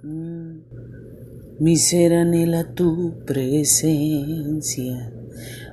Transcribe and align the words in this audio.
Mi 0.00 1.76
ser 1.76 2.12
anhela 2.12 2.72
tu 2.72 3.14
presencia, 3.26 5.10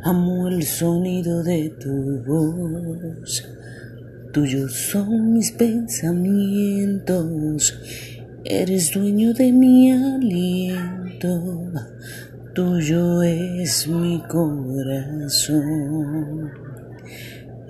amo 0.03 0.47
el 0.47 0.63
sonido 0.63 1.43
de 1.43 1.69
tu 1.69 2.23
voz. 2.25 3.47
Tuyos 4.33 4.73
son 4.73 5.33
mis 5.33 5.51
pensamientos, 5.51 7.79
eres 8.43 8.93
dueño 8.93 9.31
de 9.35 9.51
mi 9.51 9.91
aliento, 9.91 11.71
tuyo 12.55 13.21
es 13.21 13.87
mi 13.87 14.23
corazón, 14.27 15.61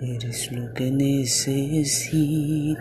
eres 0.01 0.53
lo 0.53 0.73
que 0.73 0.89
necesito, 0.89 2.77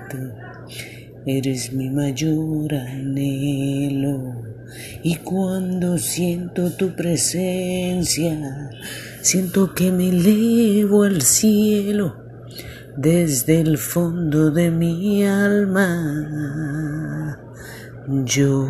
eres 1.27 1.72
mi 1.72 1.91
mayor 1.91 2.75
anhelo. 2.75 4.43
Y 5.02 5.16
cuando 5.16 5.98
siento 5.98 6.70
tu 6.70 6.95
presencia, 6.95 8.70
siento 9.20 9.74
que 9.74 9.92
me 9.92 10.09
elevo 10.09 11.05
al 11.05 11.23
cielo 11.23 12.16
desde 12.96 13.60
el 13.60 13.79
fondo 13.79 14.51
de 14.51 14.70
mi 14.70 15.24
alma. 15.24 16.60
Yo 18.24 18.68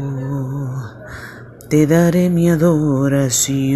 te 1.68 1.86
daré 1.86 2.30
mi 2.30 2.50
adoración. 2.50 3.74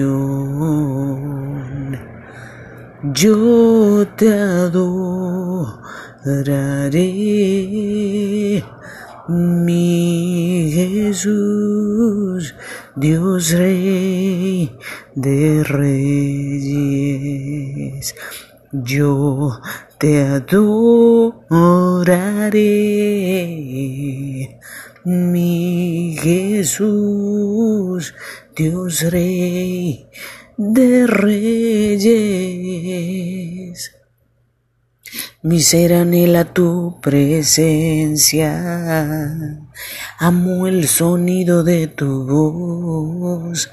Yo 3.00 4.08
te 4.16 4.28
adoraré, 4.28 5.04
mi 9.28 10.72
Jesús, 10.72 12.56
Dios 12.96 13.52
Rey 13.52 14.76
de 15.14 15.62
Reyes. 15.62 16.56
Yo 18.72 19.60
te 19.98 20.24
adoraré, 20.24 21.38
mi 25.04 26.16
Jesús, 26.20 28.12
Dios 28.58 29.02
Rey 29.02 30.08
de 30.56 31.06
Reyes. 31.06 32.08
Mi 35.42 35.60
ser 35.60 35.94
anhela 35.94 36.52
tu 36.52 36.98
presencia, 37.00 38.50
amo 40.18 40.66
el 40.66 40.88
sonido 40.88 41.62
de 41.62 41.86
tu 41.86 42.26
voz. 42.26 43.70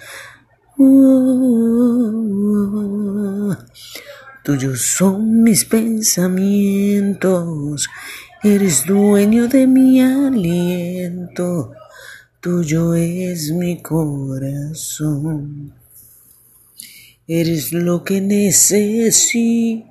Tuyos 4.44 4.82
son 4.84 5.42
mis 5.42 5.66
pensamientos, 5.66 7.90
eres 8.44 8.86
dueño 8.86 9.48
de 9.48 9.66
mi 9.66 10.00
aliento, 10.00 11.72
tuyo 12.46 12.94
es 12.94 13.52
mi 13.52 13.82
corazón. 13.82 15.74
Eres 17.28 17.74
lo 17.74 18.04
que 18.04 18.22
necesito, 18.22 19.90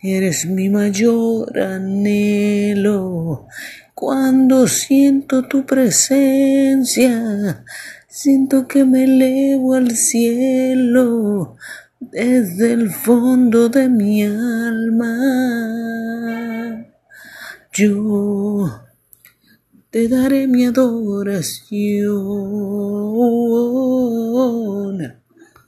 eres 0.00 0.46
mi 0.46 0.70
mayor 0.70 1.58
anhelo. 1.58 3.48
Cuando 3.94 4.68
siento 4.68 5.42
tu 5.48 5.66
presencia, 5.66 7.64
siento 8.06 8.68
que 8.68 8.84
me 8.84 9.02
elevo 9.02 9.74
al 9.74 9.96
cielo 9.96 11.56
desde 11.98 12.74
el 12.74 12.92
fondo 12.92 13.68
de 13.68 13.88
mi 13.88 14.22
alma. 14.22 15.16
Yo 17.72 18.87
te 19.98 20.06
daré 20.06 20.46
mi 20.46 20.64
adoración. 20.64 22.67